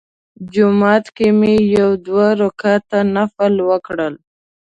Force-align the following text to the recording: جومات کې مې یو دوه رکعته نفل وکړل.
جومات 0.53 1.05
کې 1.15 1.27
مې 1.39 1.53
یو 1.77 1.89
دوه 2.05 2.27
رکعته 2.41 2.99
نفل 3.15 3.53
وکړل. 3.69 4.13